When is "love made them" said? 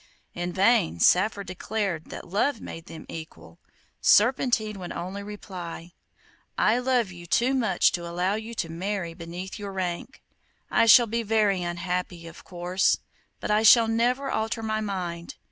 2.27-3.05